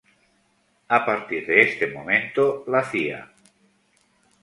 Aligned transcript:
A 0.87 0.99
partir 1.05 1.45
de 1.45 1.61
este 1.61 1.85
momento, 1.85 2.63
la 2.65 2.83
Cía. 2.83 3.29